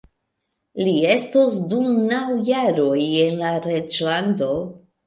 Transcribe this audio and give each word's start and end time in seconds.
Li 0.87 0.93
estos 1.09 1.59
dum 1.75 1.91
naŭ 2.15 2.25
jaroj 2.51 2.99
en 3.29 3.41
la 3.45 3.57
reĝlando. 3.71 4.53